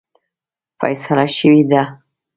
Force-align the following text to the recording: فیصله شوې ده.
فیصله 0.79 1.25
شوې 1.37 1.61
ده. 1.71 1.83